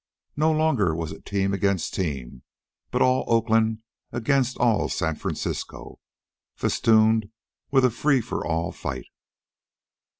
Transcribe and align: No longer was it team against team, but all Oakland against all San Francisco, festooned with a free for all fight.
No 0.35 0.51
longer 0.51 0.95
was 0.95 1.11
it 1.11 1.27
team 1.27 1.53
against 1.53 1.93
team, 1.93 2.41
but 2.89 3.03
all 3.03 3.23
Oakland 3.27 3.83
against 4.11 4.57
all 4.57 4.89
San 4.89 5.13
Francisco, 5.15 5.99
festooned 6.55 7.29
with 7.69 7.85
a 7.85 7.91
free 7.91 8.19
for 8.19 8.43
all 8.43 8.71
fight. 8.71 9.05